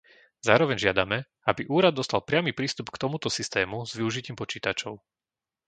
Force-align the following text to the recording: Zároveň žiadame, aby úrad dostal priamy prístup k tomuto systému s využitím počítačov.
Zároveň 0.47 0.77
žiadame, 0.85 1.17
aby 1.49 1.61
úrad 1.77 1.93
dostal 1.99 2.21
priamy 2.29 2.51
prístup 2.59 2.87
k 2.91 2.97
tomuto 3.03 3.27
systému 3.37 3.77
s 3.85 3.91
využitím 3.99 4.33
počítačov. 4.41 4.93